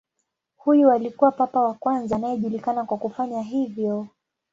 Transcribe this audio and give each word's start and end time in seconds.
Huyu 0.55 0.91
alikuwa 0.91 1.31
papa 1.31 1.59
wa 1.61 1.73
kwanza 1.73 2.15
anayejulikana 2.15 2.85
kwa 2.85 2.97
kufanya 2.97 3.41
hivyo. 3.41 4.07